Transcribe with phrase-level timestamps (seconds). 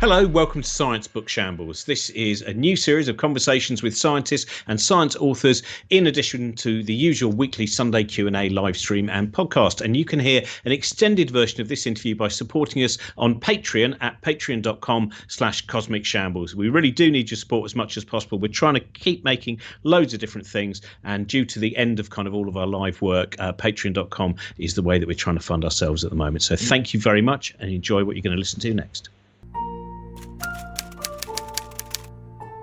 [0.00, 1.84] Hello, welcome to Science Book Shambles.
[1.84, 6.82] This is a new series of conversations with scientists and science authors, in addition to
[6.82, 9.82] the usual weekly Sunday Q and A live stream and podcast.
[9.82, 13.98] And you can hear an extended version of this interview by supporting us on Patreon
[14.00, 16.56] at patreon.com/slash Cosmic Shambles.
[16.56, 18.38] We really do need your support as much as possible.
[18.38, 22.08] We're trying to keep making loads of different things, and due to the end of
[22.08, 25.36] kind of all of our live work, uh, Patreon.com is the way that we're trying
[25.36, 26.42] to fund ourselves at the moment.
[26.42, 29.10] So thank you very much, and enjoy what you're going to listen to next.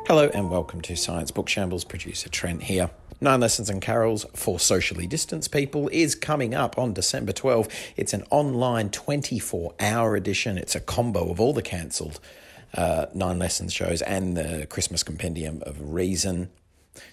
[0.07, 1.83] Hello and welcome to Science Book Shambles.
[1.83, 2.89] Producer Trent here.
[3.19, 7.67] Nine Lessons and Carols for Socially Distanced People is coming up on December 12.
[7.97, 10.57] It's an online 24 hour edition.
[10.57, 12.21] It's a combo of all the cancelled
[12.73, 16.51] uh, Nine Lessons shows and the Christmas Compendium of Reason.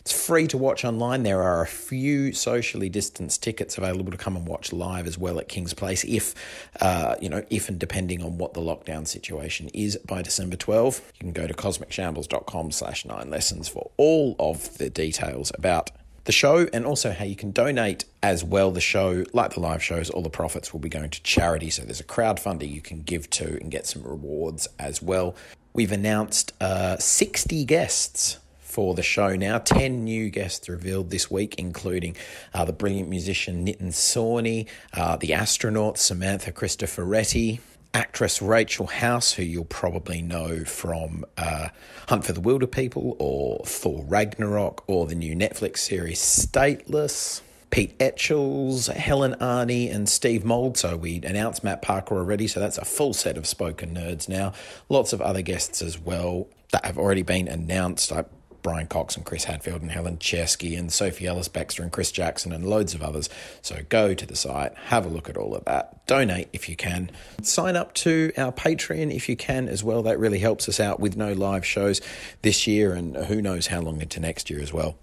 [0.00, 1.22] It's free to watch online.
[1.22, 5.38] There are a few socially distanced tickets available to come and watch live as well
[5.38, 6.34] at King's Place, if
[6.80, 11.12] uh, you know, if and depending on what the lockdown situation is by December 12.
[11.14, 15.90] You can go to cosmicshambles.com slash nine lessons for all of the details about
[16.24, 18.70] the show and also how you can donate as well.
[18.70, 21.70] The show, like the live shows, all the profits will be going to charity.
[21.70, 25.36] So there's a crowdfunder you can give to and get some rewards as well.
[25.72, 28.38] We've announced uh, 60 guests
[28.74, 29.56] for the show now.
[29.56, 32.16] 10 new guests revealed this week, including
[32.52, 37.60] uh, the brilliant musician Nitin Sawhney, uh, the astronaut Samantha Cristoforetti,
[37.94, 41.68] actress Rachel House, who you'll probably know from uh,
[42.08, 47.42] Hunt for the Wilderpeople or Thor Ragnarok or the new Netflix series Stateless.
[47.70, 50.76] Pete Etchells, Helen Arney, and Steve Mould.
[50.76, 54.52] So we announced Matt Parker already, so that's a full set of spoken nerds now.
[54.88, 58.12] Lots of other guests as well that have already been announced.
[58.12, 58.24] I
[58.64, 62.50] Brian Cox and Chris Hadfield and Helen Czerski and Sophie Ellis Bextor and Chris Jackson
[62.50, 63.28] and loads of others.
[63.60, 66.74] So go to the site, have a look at all of that, donate if you
[66.74, 67.10] can,
[67.42, 70.02] sign up to our Patreon if you can as well.
[70.02, 72.00] That really helps us out with no live shows
[72.40, 74.96] this year and who knows how long into next year as well.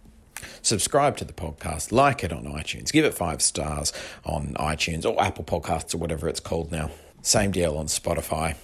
[0.63, 3.93] Subscribe to the podcast, like it on iTunes, give it five stars
[4.25, 6.89] on iTunes or Apple Podcasts or whatever it's called now.
[7.21, 8.55] Same deal on Spotify.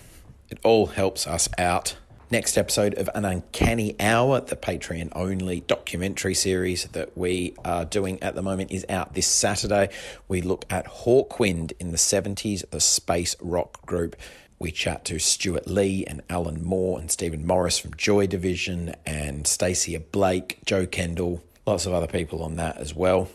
[0.50, 1.98] It all helps us out.
[2.30, 8.22] Next episode of An Uncanny Hour, the Patreon only documentary series that we are doing
[8.22, 9.88] at the moment, is out this Saturday.
[10.28, 14.18] We look at Hawkwind in the 70s, the space rock group.
[14.60, 19.48] We chat to Stewart Lee and Alan Moore and Stephen Morris from Joy Division and
[19.48, 23.30] Stacia Blake, Joe Kendall, lots of other people on that as well.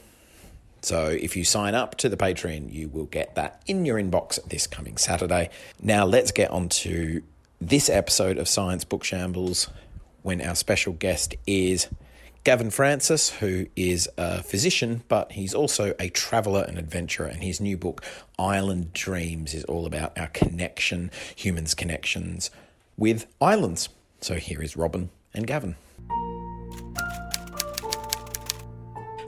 [0.83, 4.43] So if you sign up to the Patreon, you will get that in your inbox
[4.51, 5.49] this coming Saturday.
[5.81, 7.23] Now let's get on to
[7.69, 9.71] this episode of Science Book Shambles
[10.23, 11.89] when our special guest is
[12.43, 17.27] Gavin Francis, who is a physician, but he's also a traveller and adventurer.
[17.27, 18.05] And his new book,
[18.37, 22.51] Island Dreams, is all about our connection, humans' connections
[22.97, 23.89] with islands.
[24.21, 25.77] So here is Robin and Gavin.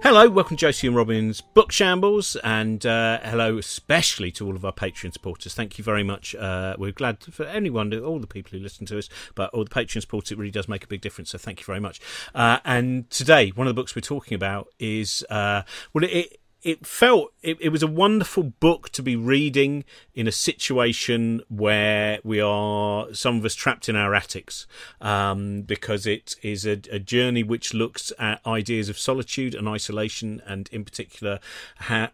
[0.04, 4.62] Hello, welcome to Josie and Robin's Book Shambles, and uh, hello especially to all of
[4.62, 5.54] our Patreon supporters.
[5.54, 6.34] Thank you very much.
[6.34, 9.70] Uh, we're glad for anyone, all the people who listen to us, but all the
[9.70, 11.30] Patreon supporters, it really does make a big difference.
[11.30, 12.02] So thank you very much.
[12.34, 15.62] Uh, and today, one of the books we're talking about is uh,
[15.94, 16.40] well, it, it
[16.86, 22.40] felt it, it was a wonderful book to be reading in a situation where we
[22.40, 24.66] are some of us trapped in our attics
[25.00, 30.40] um, because it is a, a, journey which looks at ideas of solitude and isolation
[30.46, 31.38] and in particular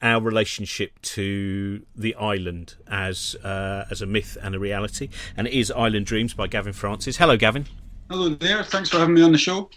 [0.03, 5.09] our relationship to the island as uh, as a myth and a reality.
[5.37, 7.19] And it is Island Dreams by Gavin Francis.
[7.19, 7.67] Hello Gavin.
[8.11, 8.65] Hello there.
[8.65, 9.71] Thanks for having me on the show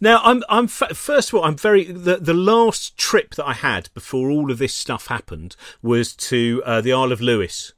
[0.00, 3.90] now, I'm, I'm first of all, I'm very the the last trip that I had
[3.94, 7.72] before all of this stuff happened was to uh, the Isle of Lewis,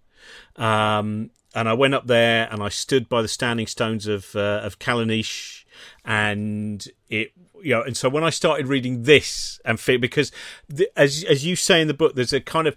[0.57, 4.61] um, and I went up there and I stood by the standing stones of uh,
[4.63, 5.65] of Callanish,
[6.05, 7.33] and it
[7.63, 10.31] you know, and so when I started reading this and because
[10.69, 12.77] the, as as you say in the book, there's a kind of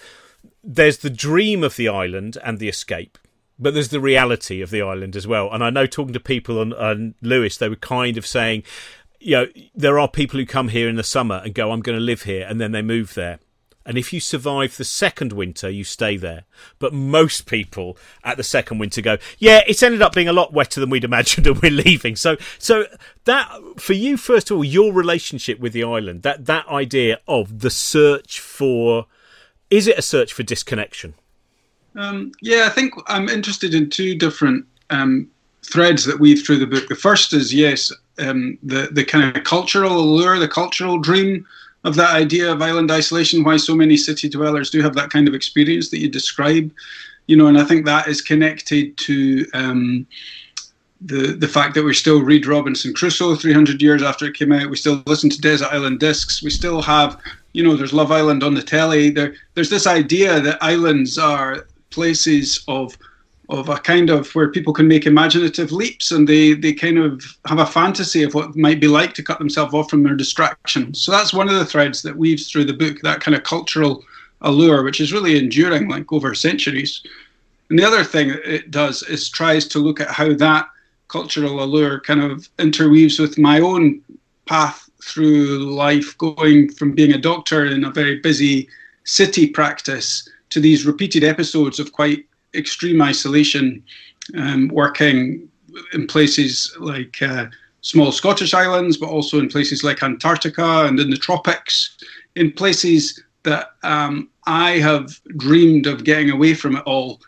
[0.63, 3.17] there's the dream of the island and the escape
[3.59, 5.51] but there's the reality of the island as well.
[5.51, 8.63] And I know talking to people on, on Lewis, they were kind of saying,
[9.19, 11.97] you know, there are people who come here in the summer and go, I'm going
[11.97, 13.39] to live here, and then they move there.
[13.87, 16.43] And if you survive the second winter, you stay there.
[16.77, 20.51] But most people at the second winter go, yeah, it's ended up being a lot
[20.51, 22.17] wetter than we'd imagined and we're leaving.
[22.17, 22.85] So, so
[23.23, 27.59] that, for you, first of all, your relationship with the island, that, that idea of
[27.59, 29.05] the search for,
[29.69, 31.13] is it a search for disconnection?
[31.95, 35.31] Um, yeah, I think I'm interested in two different um,
[35.63, 36.89] threads that weave through the book.
[36.89, 41.45] The first is, yes, um, the the kind of cultural allure, the cultural dream
[41.83, 43.43] of that idea of island isolation.
[43.43, 46.71] Why so many city dwellers do have that kind of experience that you describe,
[47.27, 49.45] you know, and I think that is connected to.
[49.53, 50.07] Um,
[51.01, 54.69] the the fact that we still read Robinson Crusoe 300 years after it came out.
[54.69, 56.41] We still listen to Desert Island Discs.
[56.41, 57.21] We still have,
[57.53, 59.11] you know, there's Love Island on the telly.
[59.11, 62.97] There, there's this idea that islands are places of
[63.49, 67.23] of a kind of where people can make imaginative leaps and they they kind of
[67.45, 71.01] have a fantasy of what might be like to cut themselves off from their distractions.
[71.01, 74.03] So that's one of the threads that weaves through the book, that kind of cultural
[74.41, 77.01] allure, which is really enduring, like over centuries.
[77.69, 80.69] And the other thing it does is tries to look at how that
[81.07, 84.01] cultural allure kind of interweaves with my own
[84.45, 88.67] path through life, going from being a doctor in a very busy
[89.05, 92.25] city practice to these repeated episodes of quite
[92.57, 93.83] extreme isolation,
[94.35, 95.49] um, working
[95.93, 97.45] in places like uh,
[97.81, 101.97] small Scottish islands, but also in places like Antarctica and in the tropics,
[102.35, 107.21] in places that um, I have dreamed of getting away from it all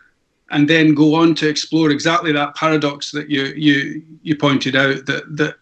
[0.50, 5.06] and then go on to explore exactly that paradox that you you you pointed out
[5.06, 5.56] that that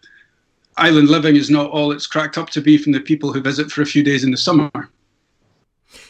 [0.77, 3.71] island living is not all it's cracked up to be from the people who visit
[3.71, 4.71] for a few days in the summer.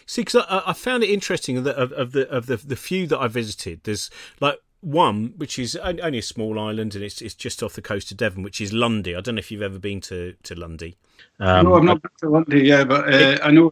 [0.10, 3.06] See, because I, I, found it interesting that of, of the of the the few
[3.06, 4.10] that I visited, there's
[4.40, 8.10] like one which is only a small island and it's it's just off the coast
[8.10, 9.16] of Devon, which is Lundy.
[9.16, 10.98] I don't know if you've ever been to to Lundy.
[11.40, 13.72] Um, no, I've not been to Lundy, yeah, but uh, it, I know.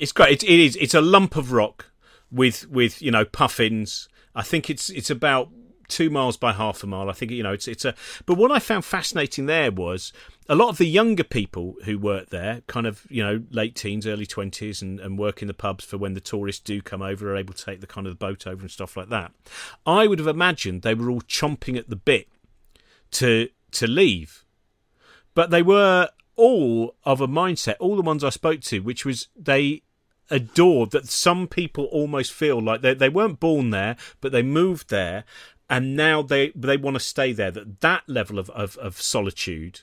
[0.00, 0.42] It's great.
[0.42, 0.74] It, it is.
[0.74, 1.86] It's a lump of rock
[2.32, 4.08] with with you know puffins.
[4.34, 5.50] I think it's it's about
[5.86, 7.08] two miles by half a mile.
[7.08, 7.94] I think you know it's it's a.
[8.26, 10.12] But what I found fascinating there was
[10.48, 14.06] a lot of the younger people who work there, kind of you know late teens,
[14.06, 17.32] early twenties, and, and work in the pubs for when the tourists do come over,
[17.32, 19.32] are able to take the kind of the boat over and stuff like that.
[19.86, 22.28] I would have imagined they were all chomping at the bit
[23.12, 24.44] to to leave,
[25.34, 27.76] but they were all of a mindset.
[27.78, 29.82] All the ones I spoke to, which was they
[30.30, 34.90] adored that some people almost feel like they they weren't born there, but they moved
[34.90, 35.24] there,
[35.70, 37.50] and now they they want to stay there.
[37.50, 39.82] That that level of, of, of solitude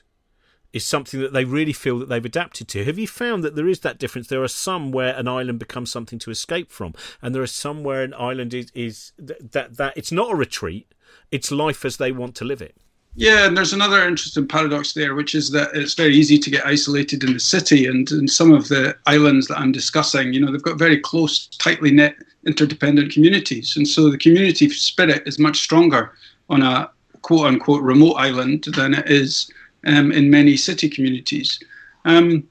[0.72, 2.84] is something that they really feel that they've adapted to.
[2.84, 4.28] Have you found that there is that difference?
[4.28, 7.82] There are some where an island becomes something to escape from, and there are some
[7.82, 10.92] where an island is is that that, that it's not a retreat;
[11.30, 12.76] it's life as they want to live it.
[13.16, 16.64] Yeah, and there's another interesting paradox there, which is that it's very easy to get
[16.64, 17.86] isolated in the city.
[17.86, 21.48] And in some of the islands that I'm discussing, you know, they've got very close,
[21.48, 22.14] tightly knit,
[22.46, 23.76] interdependent communities.
[23.76, 26.12] And so the community spirit is much stronger
[26.48, 26.88] on a
[27.22, 29.50] quote unquote remote island than it is
[29.86, 31.60] um, in many city communities.
[32.04, 32.44] Um,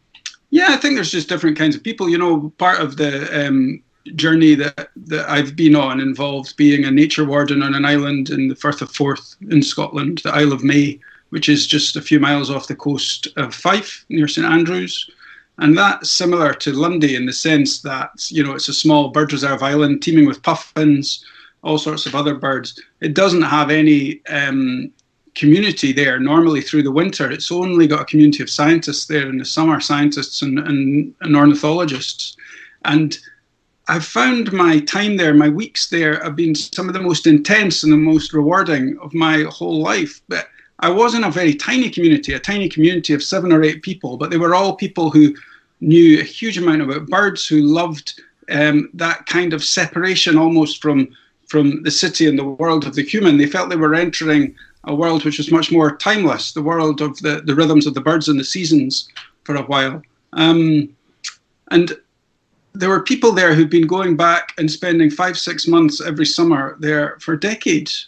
[0.51, 2.09] yeah, I think there's just different kinds of people.
[2.09, 3.83] You know, part of the um,
[4.15, 8.47] journey that, that I've been on involved being a nature warden on an island in
[8.47, 10.99] the Firth of Forth in Scotland, the Isle of May,
[11.29, 15.09] which is just a few miles off the coast of Fife near St Andrews.
[15.59, 19.33] And that's similar to Lundy in the sense that, you know, it's a small bird
[19.33, 21.25] reserve island teeming with puffins,
[21.63, 22.81] all sorts of other birds.
[23.01, 24.91] It doesn't have any um,
[25.35, 27.31] community there normally through the winter.
[27.31, 31.35] It's only got a community of scientists there in the summer, scientists and, and, and
[31.35, 32.35] ornithologists.
[32.85, 33.17] And
[33.87, 37.83] I've found my time there, my weeks there, have been some of the most intense
[37.83, 40.21] and the most rewarding of my whole life.
[40.27, 40.47] But
[40.79, 44.17] I was in a very tiny community, a tiny community of seven or eight people,
[44.17, 45.35] but they were all people who
[45.81, 51.09] knew a huge amount about birds, who loved um, that kind of separation almost from
[51.47, 53.37] from the city and the world of the human.
[53.37, 57.17] They felt they were entering a world which was much more timeless, the world of
[57.19, 59.09] the, the rhythms of the birds and the seasons
[59.43, 60.01] for a while.
[60.33, 60.95] Um,
[61.71, 61.97] and
[62.73, 66.77] there were people there who'd been going back and spending five, six months every summer
[66.79, 68.07] there for decades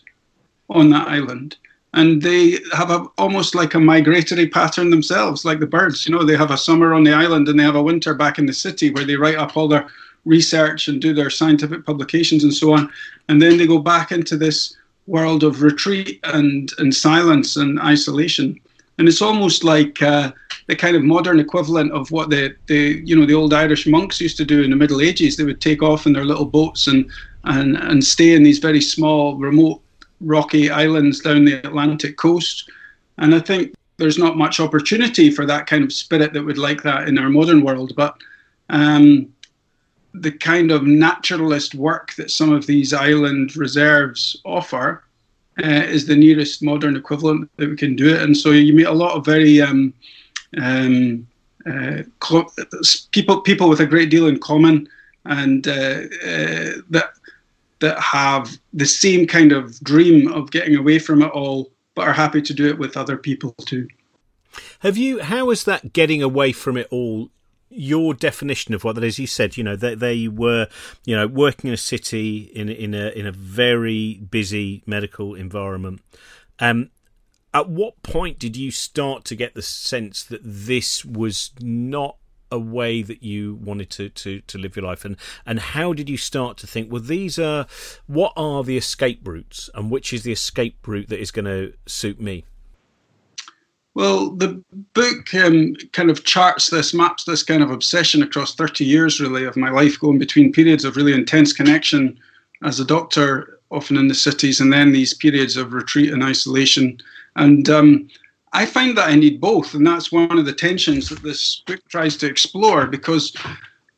[0.70, 1.58] on that island.
[1.94, 6.08] And they have a, almost like a migratory pattern themselves, like the birds.
[6.08, 8.40] You know, they have a summer on the island and they have a winter back
[8.40, 9.88] in the city where they write up all their
[10.24, 12.90] research and do their scientific publications and so on.
[13.28, 14.78] And then they go back into this
[15.08, 18.60] world of retreat and, and silence and isolation.
[18.98, 20.32] And it's almost like uh,
[20.68, 24.22] the kind of modern equivalent of what the, the you know the old Irish monks
[24.22, 25.36] used to do in the Middle Ages.
[25.36, 27.10] They would take off in their little boats and
[27.46, 29.82] and and stay in these very small, remote,
[30.20, 32.70] rocky islands down the Atlantic coast.
[33.18, 36.84] And I think there's not much opportunity for that kind of spirit that would like
[36.84, 37.94] that in our modern world.
[37.96, 38.16] But
[38.70, 39.34] um,
[40.14, 45.04] the kind of naturalist work that some of these island reserves offer
[45.64, 48.22] uh, is the nearest modern equivalent that we can do it.
[48.22, 49.94] And so you meet a lot of very um,
[50.62, 51.28] um,
[51.70, 52.04] uh,
[53.12, 54.88] people people with a great deal in common
[55.26, 57.12] and uh, uh, that
[57.80, 62.14] that have the same kind of dream of getting away from it all, but are
[62.14, 63.88] happy to do it with other people too.
[64.80, 65.20] Have you?
[65.20, 67.30] How is that getting away from it all?
[67.74, 69.18] Your definition of what that is?
[69.18, 70.68] You said, you know, they, they were,
[71.06, 76.02] you know, working in a city in in a in a very busy medical environment,
[76.60, 76.92] Um,
[77.54, 82.18] at what point did you start to get the sense that this was not
[82.54, 85.06] a way that you wanted to, to, to live your life?
[85.06, 87.66] And and how did you start to think well these are
[88.08, 91.74] what are the escape routes and which is the escape route that is going to
[91.86, 92.46] suit me
[93.94, 98.86] well, the book um, kind of charts this, maps this kind of obsession across 30
[98.86, 102.18] years, really, of my life, going between periods of really intense connection
[102.64, 106.98] as a doctor, often in the cities, and then these periods of retreat and isolation.
[107.36, 108.08] And um,
[108.54, 111.82] I find that I need both, and that's one of the tensions that this book
[111.90, 112.88] tries to explore.
[112.88, 113.36] Because,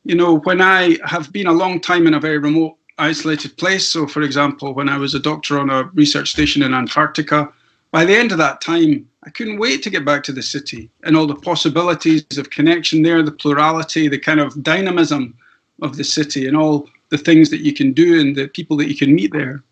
[0.05, 3.87] you know, when I have been a long time in a very remote, isolated place,
[3.87, 7.51] so for example, when I was a doctor on a research station in Antarctica,
[7.93, 10.89] by the end of that time, I couldn't wait to get back to the city
[11.03, 15.37] and all the possibilities of connection there, the plurality, the kind of dynamism
[15.83, 18.89] of the city, and all the things that you can do and the people that
[18.89, 19.63] you can meet there.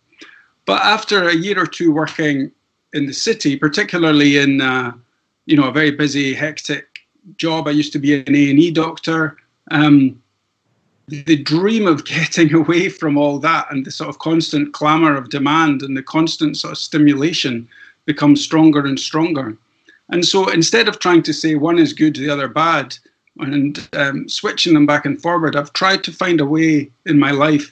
[0.68, 2.52] But after a year or two working
[2.94, 4.92] in the city, particularly in uh,
[5.48, 7.00] you know a very busy, hectic
[7.38, 9.38] job, I used to be an A and E doctor.
[9.72, 10.22] Um,
[11.08, 15.30] the dream of getting away from all that and the sort of constant clamor of
[15.32, 17.68] demand and the constant sort of stimulation
[18.06, 19.58] become stronger and stronger.
[20.10, 22.98] And so instead of trying to say one is good, the other bad,
[23.38, 27.32] and um, switching them back and forward, I've tried to find a way in my
[27.32, 27.72] life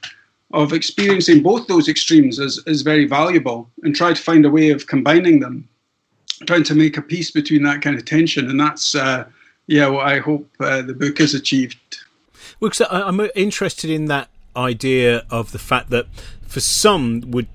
[0.52, 4.72] of experiencing both those extremes as, as very valuable and try to find a way
[4.72, 5.68] of combining them,
[6.48, 8.50] trying to make a peace between that kind of tension.
[8.50, 9.26] And that's, uh,
[9.68, 12.00] yeah, what I hope uh, the book has achieved.
[12.60, 16.08] Well, I'm interested in that idea of the fact that
[16.48, 17.48] for some would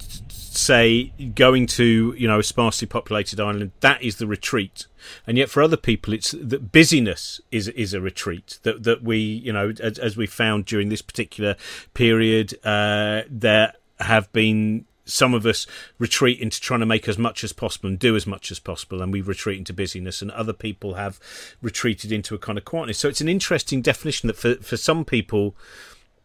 [0.57, 4.87] say going to you know a sparsely populated island that is the retreat
[5.27, 9.19] and yet for other people it's that busyness is is a retreat that that we
[9.19, 11.57] you know as, as we found during this particular
[11.93, 15.67] period uh, there have been some of us
[15.99, 19.03] retreat into trying to make as much as possible and do as much as possible,
[19.03, 21.21] and we retreat into busyness, and other people have
[21.61, 22.99] retreated into a kind of quietness.
[22.99, 25.55] So it's an interesting definition that for, for some people,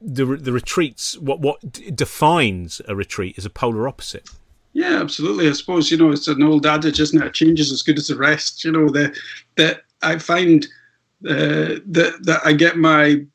[0.02, 1.60] the the retreats what what
[1.96, 4.30] defines a retreat is a polar opposite.
[4.74, 5.48] Yeah, absolutely.
[5.50, 7.28] I suppose you know it's an old adage, isn't it?
[7.28, 8.64] A change is as good as the rest.
[8.64, 9.18] You know that
[9.58, 10.66] that I find
[11.28, 13.26] uh, that that I get my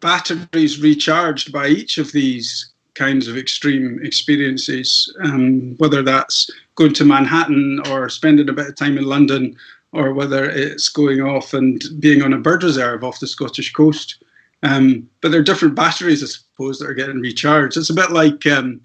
[0.00, 7.04] batteries recharged by each of these kinds of extreme experiences, um, whether that's going to
[7.04, 9.56] Manhattan or spending a bit of time in London,
[9.92, 14.22] or whether it's going off and being on a bird reserve off the Scottish coast.
[14.66, 17.76] Um, but they're different batteries, I suppose, that are getting recharged.
[17.76, 18.80] It's a bit like um,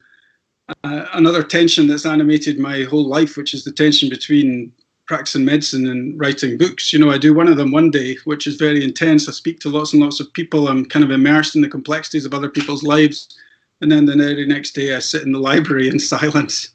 [0.84, 4.72] uh, another tension that's animated my whole life, which is the tension between
[5.08, 6.94] practicing medicine and writing books.
[6.94, 9.28] You know, I do one of them one day, which is very intense.
[9.28, 10.68] I speak to lots and lots of people.
[10.68, 13.36] I'm kind of immersed in the complexities of other people's lives.
[13.82, 16.70] And then the very next day, I sit in the library in silence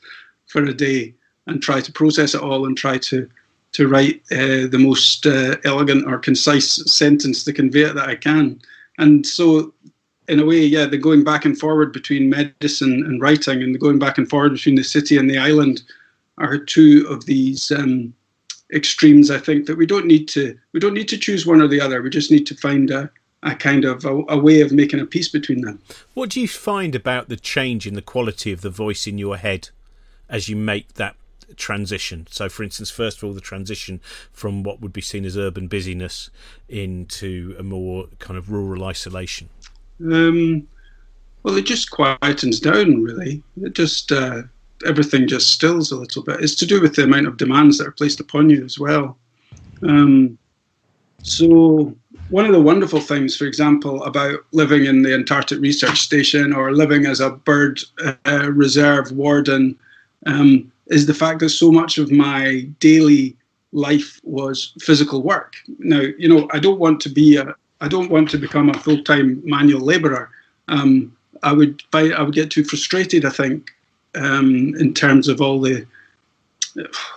[0.47, 1.15] for a day
[1.47, 3.29] and try to process it all and try to
[3.73, 8.17] to write uh, the most uh, elegant or concise sentence to convey it that I
[8.17, 8.59] can
[8.99, 9.73] and so
[10.29, 13.79] in a way, yeah, the going back and forward between medicine and writing, and the
[13.79, 15.83] going back and forward between the city and the island,
[16.39, 18.13] are two of these um,
[18.73, 19.31] extremes.
[19.31, 21.81] I think that we don't need to we don't need to choose one or the
[21.81, 22.03] other.
[22.03, 23.11] We just need to find a,
[23.43, 25.81] a kind of a, a way of making a peace between them.
[26.15, 29.37] What do you find about the change in the quality of the voice in your
[29.37, 29.71] head
[30.29, 31.17] as you make that
[31.57, 32.27] transition.
[32.31, 34.01] So, for instance, first of all, the transition
[34.33, 36.31] from what would be seen as urban busyness
[36.69, 39.49] into a more kind of rural isolation.
[40.01, 40.67] Um,
[41.43, 43.43] well, it just quietens down, really.
[43.63, 44.43] It just uh,
[44.85, 46.41] everything just stills a little bit.
[46.41, 49.17] It's to do with the amount of demands that are placed upon you as well.
[49.83, 50.37] Um,
[51.23, 51.95] so,
[52.31, 56.73] one of the wonderful things, for example, about living in the Antarctic Research Station or
[56.73, 57.81] living as a bird
[58.27, 59.79] uh, reserve warden
[60.27, 63.37] um, is the fact that so much of my daily
[63.73, 65.57] life was physical work.
[65.79, 68.79] Now, you know, I don't want to be a, I don't want to become a
[68.79, 70.31] full-time manual labourer.
[70.69, 73.25] Um, I would, I would get too frustrated.
[73.25, 73.73] I think,
[74.15, 75.87] um, in terms of all the,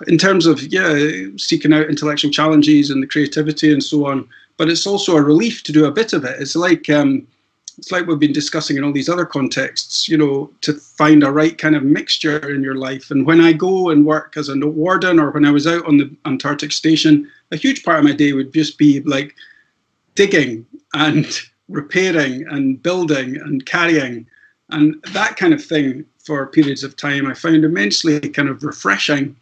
[0.07, 4.27] in terms of yeah, seeking out intellectual challenges and the creativity and so on.
[4.57, 6.41] But it's also a relief to do a bit of it.
[6.41, 7.25] It's like um,
[7.79, 11.31] it's like we've been discussing in all these other contexts, you know, to find a
[11.31, 13.09] right kind of mixture in your life.
[13.09, 15.95] And when I go and work as a warden or when I was out on
[15.95, 19.33] the Antarctic station, a huge part of my day would just be like
[20.15, 21.25] digging and
[21.69, 24.27] repairing and building and carrying
[24.71, 29.37] and that kind of thing for periods of time I found immensely kind of refreshing.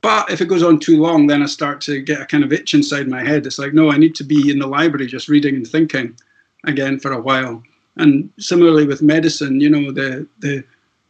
[0.00, 2.52] But if it goes on too long, then I start to get a kind of
[2.52, 3.46] itch inside my head.
[3.46, 6.14] It's like, no, I need to be in the library just reading and thinking
[6.66, 7.62] again for a while.
[7.96, 10.64] And similarly with medicine, you know, the the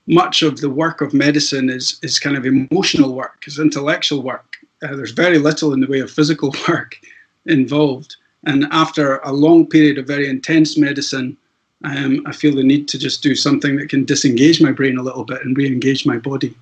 [0.07, 4.57] much of the work of medicine is is kind of emotional work, is intellectual work.
[4.83, 6.97] Uh, there's very little in the way of physical work
[7.47, 8.17] involved.
[8.47, 11.37] And after a long period of very intense medicine,
[11.85, 15.03] um, I feel the need to just do something that can disengage my brain a
[15.03, 16.55] little bit and re-engage my body.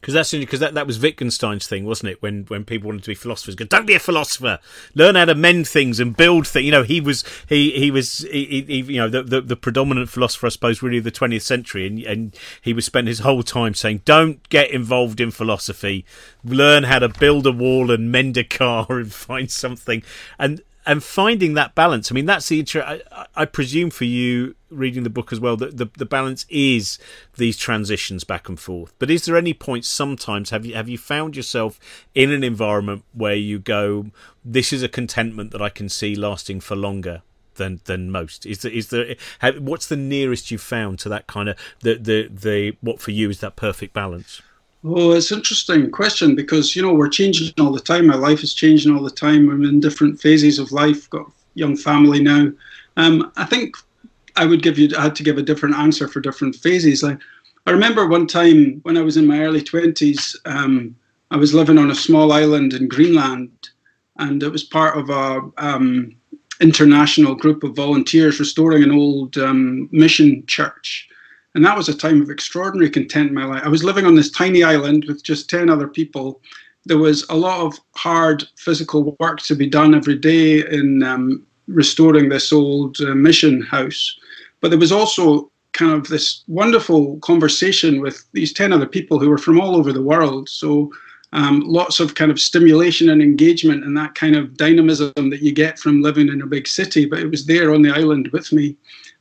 [0.00, 2.22] Because that's because that, that was Wittgenstein's thing, wasn't it?
[2.22, 4.60] When when people wanted to be philosophers, go don't be a philosopher,
[4.94, 6.66] learn how to mend things and build things.
[6.66, 10.08] You know, he was he he was he, he, you know the, the, the predominant
[10.08, 13.42] philosopher, I suppose, really of the twentieth century, and and he was spent his whole
[13.42, 16.04] time saying, don't get involved in philosophy,
[16.44, 20.02] learn how to build a wall and mend a car and find something,
[20.38, 22.10] and and finding that balance.
[22.10, 23.02] I mean, that's the I,
[23.36, 26.98] I, presume for you reading the book as well that the, the balance is
[27.36, 28.94] these transitions back and forth.
[28.98, 31.78] But is there any point sometimes have you have you found yourself
[32.14, 34.06] in an environment where you go,
[34.42, 37.22] this is a contentment that I can see lasting for longer?
[37.54, 39.16] Than, than most is there, is there
[39.58, 43.30] what's the nearest you've found to that kind of the, the the what for you
[43.30, 44.40] is that perfect balance
[44.84, 48.06] Oh, it's an interesting question because you know we're changing all the time.
[48.06, 49.50] My life is changing all the time.
[49.50, 51.10] I'm in different phases of life.
[51.10, 52.52] Got young family now.
[52.96, 53.76] Um, I think
[54.36, 54.88] I would give you.
[54.96, 57.02] I had to give a different answer for different phases.
[57.02, 57.16] I,
[57.66, 60.36] I remember one time when I was in my early twenties.
[60.44, 60.94] Um,
[61.32, 63.70] I was living on a small island in Greenland,
[64.18, 66.14] and it was part of a um,
[66.60, 71.07] international group of volunteers restoring an old um, mission church
[71.58, 73.62] and that was a time of extraordinary content in my life.
[73.64, 76.40] I was living on this tiny island with just 10 other people.
[76.84, 81.44] There was a lot of hard physical work to be done every day in um,
[81.66, 84.16] restoring this old uh, mission house.
[84.60, 89.28] But there was also kind of this wonderful conversation with these 10 other people who
[89.28, 90.48] were from all over the world.
[90.48, 90.92] So
[91.32, 95.50] um, lots of kind of stimulation and engagement and that kind of dynamism that you
[95.50, 97.04] get from living in a big city.
[97.04, 98.76] But it was there on the island with me.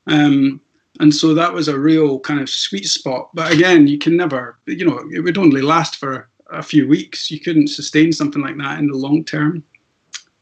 [0.05, 0.61] Um,
[0.99, 3.29] and so that was a real kind of sweet spot.
[3.33, 7.29] But again, you can never, you know, it would only last for a few weeks.
[7.29, 9.63] You couldn't sustain something like that in the long term.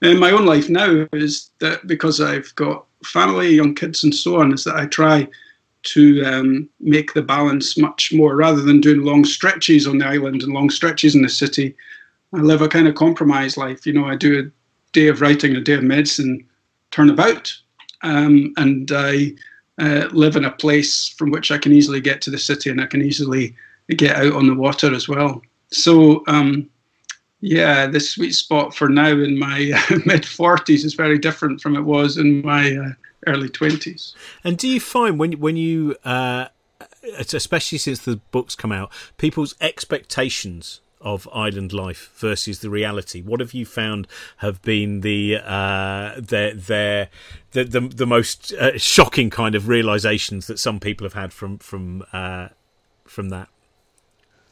[0.01, 4.39] In my own life now is that because I've got family, young kids, and so
[4.39, 5.27] on, is that I try
[5.83, 10.43] to um, make the balance much more rather than doing long stretches on the island
[10.43, 11.75] and long stretches in the city.
[12.33, 13.85] I live a kind of compromise life.
[13.85, 14.51] You know, I do a
[14.91, 16.45] day of writing, a day of medicine,
[16.91, 17.55] turnabout,
[18.01, 19.33] um, and I
[19.79, 22.81] uh, live in a place from which I can easily get to the city and
[22.81, 23.55] I can easily
[23.89, 25.41] get out on the water as well.
[25.71, 26.69] So, um,
[27.41, 29.57] yeah, the sweet spot for now in my
[30.05, 32.89] mid 40s is very different from it was in my uh,
[33.27, 34.13] early 20s.
[34.43, 36.47] And do you find when when you, uh,
[37.19, 43.21] especially since the books come out, people's expectations of island life versus the reality?
[43.21, 47.09] What have you found have been the uh, their, their
[47.51, 51.59] the, the the most uh, shocking kind of realizations that some people have had from
[51.59, 52.49] from uh,
[53.05, 53.47] from that?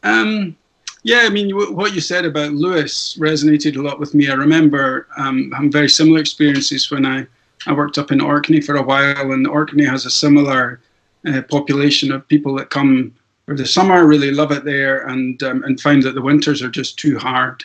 [0.03, 0.55] Um,
[1.03, 4.29] yeah, I mean, what you said about Lewis resonated a lot with me.
[4.29, 7.27] I remember um, having very similar experiences when I,
[7.67, 10.79] I worked up in Orkney for a while, and Orkney has a similar
[11.27, 13.13] uh, population of people that come
[13.45, 16.69] for the summer, really love it there, and um, and find that the winters are
[16.69, 17.63] just too hard.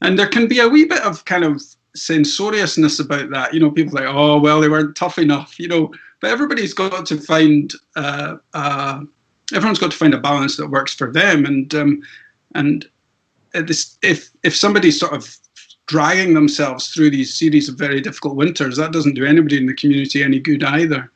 [0.00, 1.62] And there can be a wee bit of kind of
[1.96, 3.54] censoriousness about that.
[3.54, 5.58] You know, people like, oh well, they weren't tough enough.
[5.58, 9.00] You know, but everybody's got to find uh, uh,
[9.52, 11.46] everyone's got to find a balance that works for them.
[11.46, 12.02] And um,
[12.54, 12.86] and
[13.52, 15.36] this, if if somebody's sort of
[15.86, 19.74] dragging themselves through these series of very difficult winters, that doesn't do anybody in the
[19.74, 21.10] community any good either.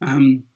[0.00, 0.46] Um,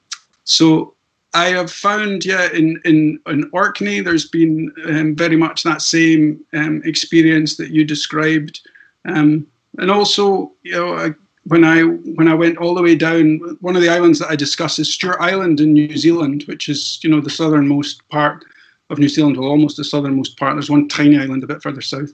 [0.43, 0.94] so
[1.35, 6.43] I have found, yeah, in, in, in Orkney, there's been um, very much that same
[6.53, 8.61] um, experience that you described.
[9.03, 9.45] Um,
[9.77, 13.75] and also, you know, I, when I when I went all the way down, one
[13.75, 17.09] of the islands that I discuss is Stewart Island in New Zealand, which is you
[17.09, 18.45] know the southernmost part
[18.89, 20.55] of New Zealand, well, almost the southernmost part.
[20.55, 22.13] There's one tiny island a bit further south.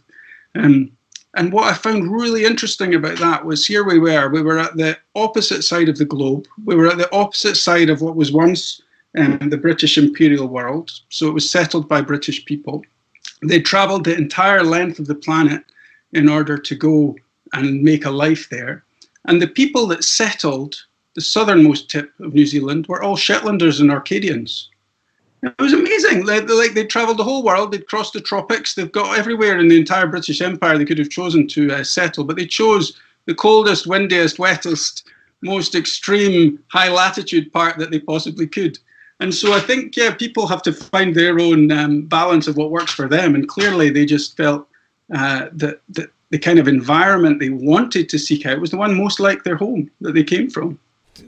[0.55, 0.91] Um,
[1.36, 4.75] and what I found really interesting about that was here we were, we were at
[4.75, 6.45] the opposite side of the globe.
[6.65, 8.81] We were at the opposite side of what was once
[9.13, 10.91] the British imperial world.
[11.10, 12.84] So it was settled by British people.
[13.41, 15.63] They travelled the entire length of the planet
[16.13, 17.15] in order to go
[17.54, 18.84] and make a life there.
[19.26, 20.76] And the people that settled
[21.15, 24.69] the southernmost tip of New Zealand were all Shetlanders and Orcadians.
[25.43, 26.26] It was amazing.
[26.26, 27.71] They, like they travelled the whole world.
[27.71, 28.76] They'd crossed the tropics.
[28.76, 32.24] They've got everywhere in the entire British Empire they could have chosen to uh, settle,
[32.24, 35.04] but they chose the coldest, windiest, wettest,
[35.41, 38.78] most extreme high latitude part that they possibly could.
[39.21, 42.71] And so I think, yeah, people have to find their own um, balance of what
[42.71, 43.36] works for them.
[43.36, 44.67] And clearly, they just felt
[45.13, 48.97] uh, that, that the kind of environment they wanted to seek out was the one
[48.97, 50.79] most like their home that they came from.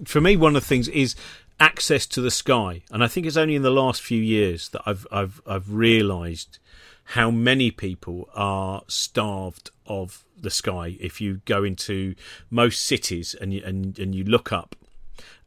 [0.05, 1.15] For me, one of the things is
[1.59, 4.81] access to the sky, and I think it's only in the last few years that
[4.87, 6.57] I've I've I've realised
[7.03, 10.97] how many people are starved of the sky.
[10.99, 12.15] If you go into
[12.49, 14.75] most cities and you, and and you look up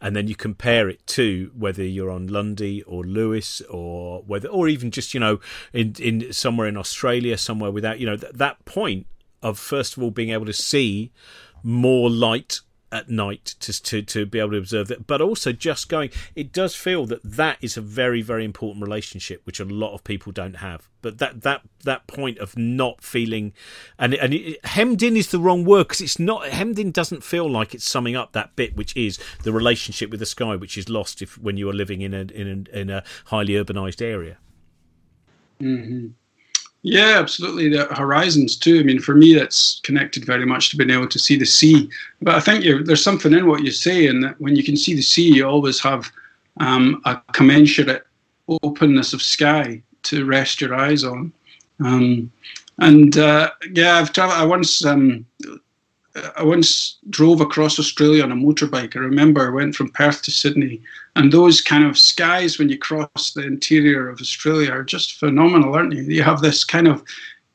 [0.00, 4.68] and then you compare it to whether you're on Lundy or Lewis or whether or
[4.68, 5.40] even just you know
[5.72, 9.06] in in somewhere in Australia somewhere without you know th- that point
[9.42, 11.12] of first of all being able to see
[11.62, 12.60] more light
[12.92, 16.52] at night to, to to be able to observe that but also just going it
[16.52, 20.32] does feel that that is a very very important relationship which a lot of people
[20.32, 20.88] don't have.
[21.02, 23.52] But that that that point of not feeling
[23.98, 27.22] and and it, hemmed in is the wrong word because it's not hemmed in doesn't
[27.24, 30.76] feel like it's summing up that bit which is the relationship with the sky which
[30.76, 34.02] is lost if when you are living in a in a, in a highly urbanized
[34.02, 34.38] area.
[35.60, 36.08] Mm-hmm.
[36.82, 37.68] Yeah, absolutely.
[37.68, 38.78] The horizons too.
[38.78, 41.90] I mean, for me, that's connected very much to being able to see the sea.
[42.22, 44.94] But I think there's something in what you say, and that when you can see
[44.94, 46.10] the sea, you always have
[46.58, 48.06] um, a commensurate
[48.62, 51.32] openness of sky to rest your eyes on.
[51.80, 52.30] Um,
[52.78, 54.38] and uh, yeah, I've traveled.
[54.38, 55.26] I once um,
[56.36, 58.96] I once drove across Australia on a motorbike.
[58.96, 60.80] I remember I went from Perth to Sydney,
[61.14, 65.74] and those kind of skies when you cross the interior of Australia are just phenomenal,
[65.74, 66.02] aren't you?
[66.02, 67.02] You have this kind of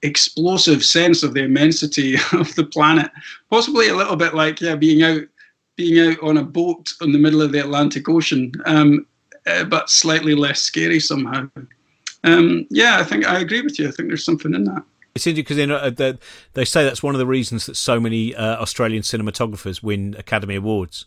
[0.03, 3.11] explosive sense of the immensity of the planet,
[3.49, 5.23] possibly a little bit like yeah, being out
[5.77, 9.07] being out on a boat in the middle of the Atlantic Ocean, um,
[9.47, 11.49] uh, but slightly less scary somehow.
[12.23, 13.87] Um, yeah, I think I agree with you.
[13.87, 14.83] I think there's something in that.
[15.13, 16.13] It's interesting because uh,
[16.53, 20.55] they say that's one of the reasons that so many uh, Australian cinematographers win Academy
[20.55, 21.05] Awards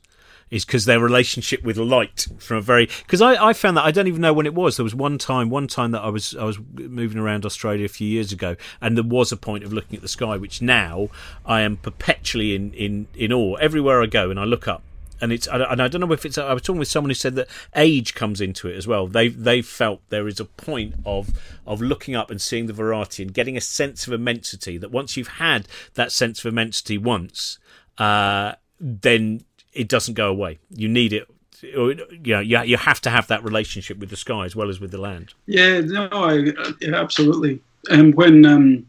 [0.50, 3.90] is because their relationship with light from a very because I, I found that I
[3.90, 4.76] don't even know when it was.
[4.76, 7.88] There was one time, one time that I was I was moving around Australia a
[7.88, 11.08] few years ago, and there was a point of looking at the sky, which now
[11.46, 14.82] I am perpetually in in in awe everywhere I go, and I look up
[15.24, 17.34] and it's and I don't know if it's I was talking with someone who said
[17.37, 19.06] that age comes into it as well.
[19.06, 21.30] They they felt there is a point of
[21.66, 25.16] of looking up and seeing the variety and getting a sense of immensity that once
[25.16, 27.58] you've had that sense of immensity once,
[27.96, 30.58] uh, then it doesn't go away.
[30.68, 31.26] You need it.
[31.62, 34.78] You know, you you have to have that relationship with the sky as well as
[34.78, 35.32] with the land.
[35.46, 37.62] Yeah, no, I, yeah, absolutely.
[37.88, 38.87] And when um,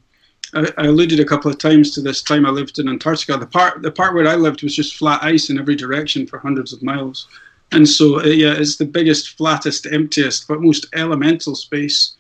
[0.56, 3.38] I, alluded a couple of times to this time I lived in Antarctica.
[3.38, 6.39] The part the part where I lived was just flat ice in every direction for
[6.39, 7.28] hundreds of miles,
[7.72, 12.15] and so uh, yeah, it's the biggest, flattest, emptiest, but most elemental space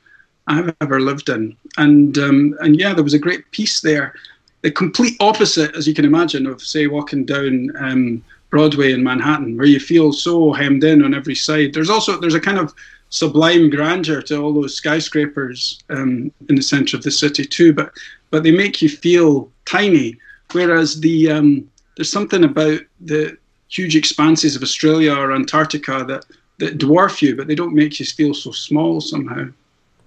[0.47, 1.55] I've ever lived in.
[1.77, 4.13] And um, and yeah, there was a great peace there.
[4.61, 7.71] The complete opposite, as you can imagine, of say walking down.
[7.77, 11.73] Um, Broadway in Manhattan, where you feel so hemmed in on every side.
[11.73, 12.73] There's also there's a kind of
[13.09, 17.91] sublime grandeur to all those skyscrapers um, in the center of the city too, but
[18.31, 20.17] but they make you feel tiny.
[20.51, 23.37] Whereas the um, there's something about the
[23.69, 26.25] huge expanses of Australia or Antarctica that
[26.57, 29.47] that dwarf you, but they don't make you feel so small somehow.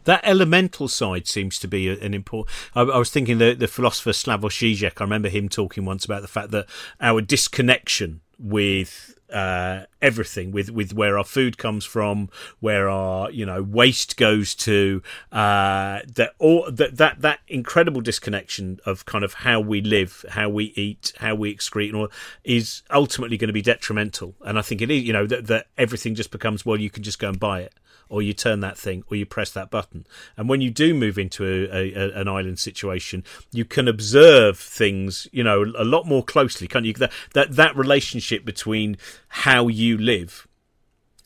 [0.04, 2.54] That elemental side seems to be an important.
[2.74, 5.00] I, I was thinking the the philosopher Slavoj Žižek.
[5.00, 6.66] I remember him talking once about the fact that
[7.00, 12.28] our disconnection with uh, everything with with where our food comes from,
[12.60, 18.80] where our you know waste goes to, uh, that all that that that incredible disconnection
[18.86, 22.08] of kind of how we live, how we eat, how we excrete, and all,
[22.44, 24.34] is ultimately going to be detrimental.
[24.44, 27.02] And I think it is, you know, that that everything just becomes well, you can
[27.02, 27.74] just go and buy it
[28.08, 30.06] or you turn that thing, or you press that button.
[30.36, 35.28] And when you do move into a, a, an island situation, you can observe things,
[35.32, 36.94] you know, a lot more closely, can't you?
[36.94, 38.96] That that, that relationship between
[39.28, 40.46] how you live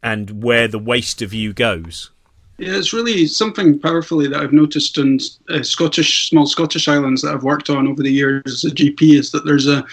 [0.03, 2.11] and where the waste of you goes.
[2.59, 7.35] Yeah, it's really something powerfully that I've noticed in uh, Scottish small Scottish islands that
[7.35, 9.85] I've worked on over the years as a GP is that there's a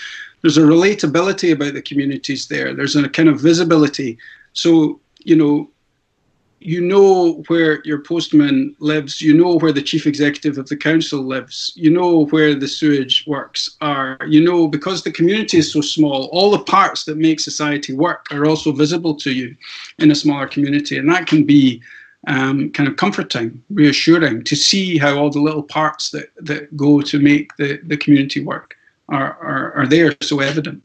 [0.41, 2.73] there's a relatability about the communities there.
[2.73, 4.17] There's a kind of visibility.
[4.53, 5.69] So you know,
[6.59, 11.21] you know where your postman lives, you know where the chief executive of the council
[11.21, 15.81] lives, you know where the sewage works are, you know, because the community is so
[15.81, 19.55] small, all the parts that make society work are also visible to you
[19.99, 20.97] in a smaller community.
[20.97, 21.81] And that can be
[22.27, 27.01] um, kind of comforting, reassuring to see how all the little parts that, that go
[27.01, 28.75] to make the, the community work
[29.07, 30.83] are, are, are there so evident.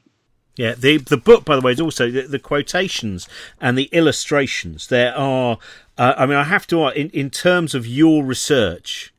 [0.57, 3.29] Yeah, the the book, by the way, is also the, the quotations
[3.61, 4.87] and the illustrations.
[4.87, 5.59] There are,
[5.99, 9.12] uh, I mean, I have to in in terms of your research,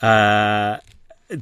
[0.00, 0.78] uh,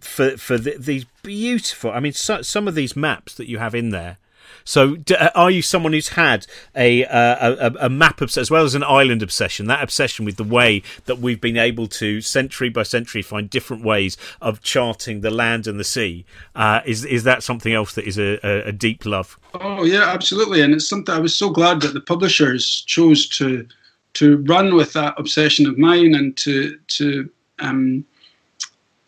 [0.00, 1.92] for for the, these beautiful.
[1.92, 4.18] I mean, so, some of these maps that you have in there
[4.64, 8.64] So, uh, are you someone who's had a, uh, a, a map obsession as well
[8.64, 9.66] as an island obsession?
[9.66, 13.84] That obsession with the way that we've been able to century by century find different
[13.84, 16.24] ways of charting the land and the sea.
[16.54, 19.38] Uh, is is that something else that is a, a, a, deep love?
[19.54, 23.66] Oh yeah, absolutely, and it's something I was so glad that the publishers chose to
[24.14, 28.04] to run with that obsession of mine and to to um,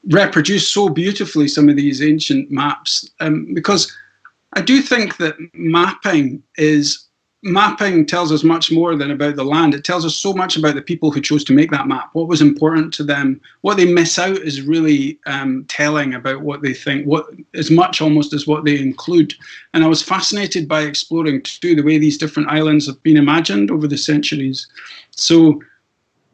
[0.08, 3.94] reproduce so beautifully some of these ancient maps um, because
[4.54, 7.08] I do think that mapping is
[7.42, 9.74] mapping tells us much more than about the land.
[9.74, 12.26] It tells us so much about the people who chose to make that map, what
[12.26, 13.40] was important to them.
[13.60, 18.00] What they miss out is really um, telling about what they think, what as much
[18.00, 19.34] almost as what they include.
[19.72, 23.70] And I was fascinated by exploring too the way these different islands have been imagined
[23.70, 24.66] over the centuries.
[25.12, 25.62] So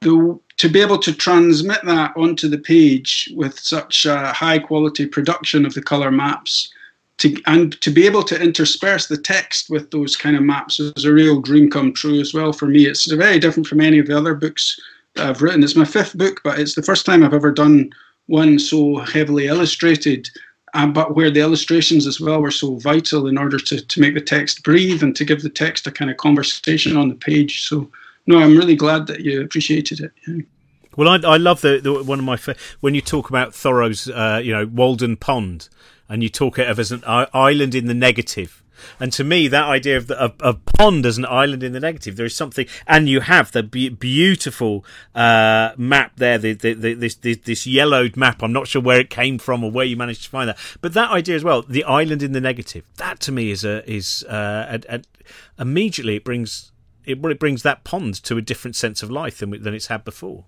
[0.01, 5.07] the, to be able to transmit that onto the page with such a high quality
[5.07, 6.73] production of the color maps
[7.19, 11.05] to, and to be able to intersperse the text with those kind of maps is
[11.05, 12.87] a real dream come true as well for me.
[12.87, 14.81] It's very different from any of the other books
[15.15, 15.63] that I've written.
[15.63, 17.91] It's my fifth book, but it's the first time I've ever done
[18.27, 20.29] one so heavily illustrated,
[20.75, 24.15] um, but where the illustrations as well were so vital in order to, to make
[24.15, 27.63] the text breathe and to give the text a kind of conversation on the page.
[27.69, 27.91] So,
[28.27, 30.13] no, I'm really glad that you appreciated it.
[30.27, 30.43] Yeah.
[30.97, 32.39] Well, I, I love the, the, one of my
[32.81, 35.69] when you talk about Thoreau's, uh, you know, Walden Pond,
[36.09, 38.63] and you talk of it as an island in the negative.
[39.01, 42.27] And to me, that idea of, of, pond as an island in the negative, there
[42.27, 47.15] is something, and you have the be- beautiful uh, map there, the, the, the, this,
[47.17, 48.43] this, this yellowed map.
[48.43, 50.95] I'm not sure where it came from or where you managed to find that, but
[50.95, 54.25] that idea as well, the island in the negative, that to me is a is
[54.25, 55.03] uh, a, a,
[55.59, 56.73] immediately it brings
[57.05, 60.05] it, it brings that pond to a different sense of life than than it's had
[60.05, 60.45] before.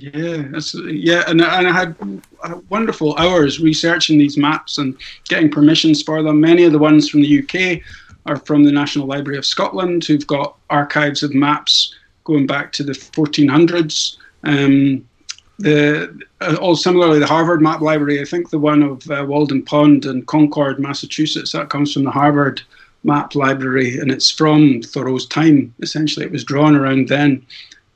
[0.00, 1.94] Yeah, yeah, and, and I had
[2.68, 4.96] wonderful hours researching these maps and
[5.28, 6.40] getting permissions for them.
[6.40, 7.82] Many of the ones from the UK
[8.26, 12.82] are from the National Library of Scotland, who've got archives of maps going back to
[12.82, 14.16] the 1400s.
[14.44, 15.06] Um,
[15.58, 18.20] the uh, all similarly, the Harvard Map Library.
[18.20, 22.10] I think the one of uh, Walden Pond in Concord, Massachusetts, that comes from the
[22.10, 22.62] Harvard
[23.04, 25.74] Map Library, and it's from Thoreau's time.
[25.82, 27.44] Essentially, it was drawn around then.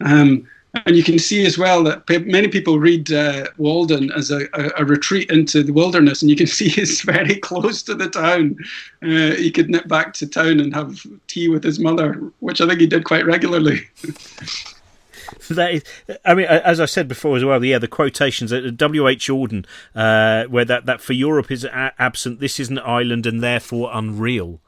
[0.02, 0.46] Um,
[0.86, 4.82] and you can see as well that many people read uh, Walden as a, a,
[4.82, 8.56] a, retreat into the wilderness, and you can see he's very close to the town.
[9.02, 12.66] Uh, he could nip back to town and have tea with his mother, which I
[12.66, 13.82] think he did quite regularly.
[15.50, 15.84] that is,
[16.24, 19.08] I mean, as I said before as well, yeah, the quotations at W.
[19.08, 19.28] H.
[19.28, 23.42] Auden, uh, where that, that for Europe is a- absent, this is an island and
[23.42, 24.60] therefore unreal.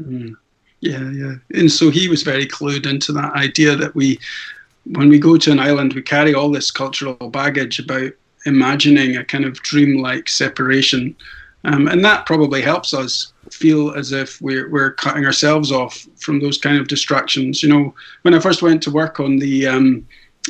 [0.00, 0.36] Mm.
[0.80, 1.34] Yeah, yeah.
[1.54, 4.18] And so he was very clued into that idea that we
[4.92, 8.12] when we go to an island, we carry all this cultural baggage about
[8.44, 11.16] imagining a kind of dreamlike separation.
[11.64, 16.40] Um, and that probably helps us feel as if we're, we're cutting ourselves off from
[16.40, 17.62] those kind of distractions.
[17.62, 20.06] You know, when I first went to work on the um,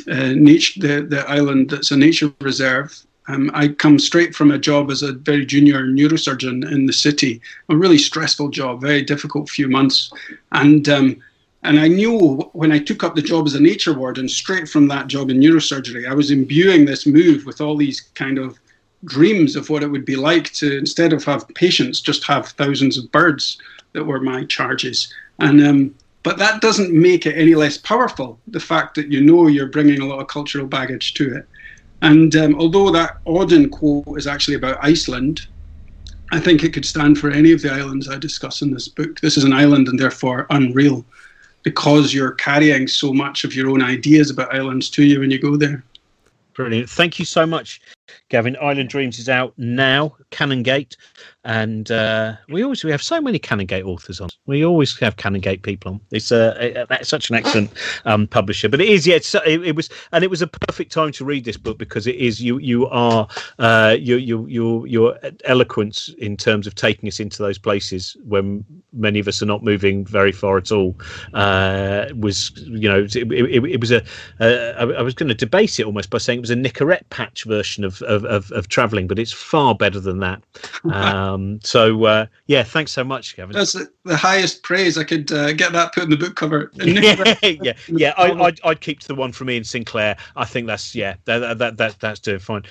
[0.07, 4.91] uh, the, the island that's a nature reserve, um, I come straight from a job
[4.91, 9.67] as a very junior neurosurgeon in the city, a really stressful job, very difficult few
[9.67, 10.13] months.
[10.51, 11.21] And um,
[11.67, 14.87] and I knew when I took up the job as a nature warden, straight from
[14.87, 18.57] that job in neurosurgery, I was imbuing this move with all these kind of
[19.03, 22.97] dreams of what it would be like to, instead of have patients, just have thousands
[22.97, 23.57] of birds
[23.91, 25.13] that were my charges.
[25.39, 28.39] And um, but that doesn't make it any less powerful.
[28.47, 31.45] The fact that you know you're bringing a lot of cultural baggage to it.
[32.01, 35.47] And um, although that Auden quote is actually about Iceland,
[36.31, 39.19] I think it could stand for any of the islands I discuss in this book.
[39.19, 41.05] This is an island and therefore unreal
[41.63, 45.39] because you're carrying so much of your own ideas about islands to you when you
[45.39, 45.83] go there.
[46.53, 46.89] Brilliant.
[46.89, 47.81] Thank you so much,
[48.29, 48.57] Gavin.
[48.59, 50.95] Island Dreams is out now, Canongate
[51.47, 54.27] and uh, we always we have so many Canongate authors on.
[54.47, 56.01] We always have Canongate people on.
[56.11, 57.71] It's uh, that's such an excellent
[58.03, 58.67] um, publisher.
[58.67, 61.45] But it is, yeah, it, it, was, and it was a perfect time to read
[61.45, 63.29] this book because it is you you are
[63.59, 68.65] uh, your your your your eloquence in terms of taking us into those places when
[68.91, 70.99] many of us are not moving very far at all.
[71.33, 74.03] Uh, was you know it, it, it was a
[74.41, 77.85] I was going to debase it almost by saying it was a Nicorette patch version
[77.85, 80.43] of of, of, of traveling, but it's far better than that.
[80.97, 83.55] Um, um, so uh, yeah, thanks so much, Kevin.
[83.55, 86.71] That's the highest praise I could uh, get that put in the book cover.
[86.75, 88.13] yeah, yeah, yeah.
[88.17, 90.17] I, would I'd, I'd keep to the one from Iain Sinclair.
[90.35, 92.63] I think that's yeah, that that, that that's doing fine.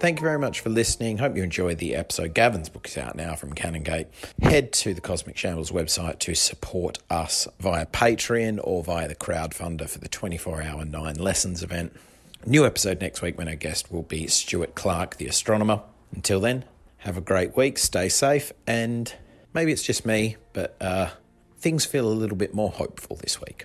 [0.00, 1.18] Thank you very much for listening.
[1.18, 2.34] Hope you enjoyed the episode.
[2.34, 4.06] Gavin's book is out now from Canongate.
[4.42, 9.88] Head to the Cosmic Shambles website to support us via Patreon or via the crowdfunder
[9.88, 11.94] for the 24 hour nine lessons event.
[12.44, 15.82] New episode next week when our guest will be Stuart Clark, the astronomer.
[16.14, 16.64] Until then,
[16.98, 19.12] Have a great week, stay safe, and
[19.52, 21.10] maybe it's just me, but uh,
[21.58, 23.64] things feel a little bit more hopeful this week.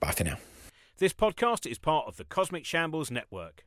[0.00, 0.38] Bye for now.
[0.96, 3.64] This podcast is part of the Cosmic Shambles Network.